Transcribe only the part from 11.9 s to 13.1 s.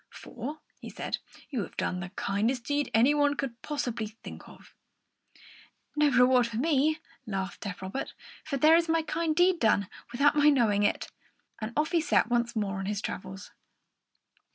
he set once more on his